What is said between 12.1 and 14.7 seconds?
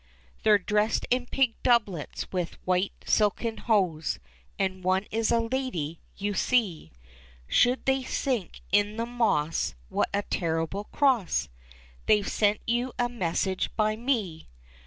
sent you a message by me.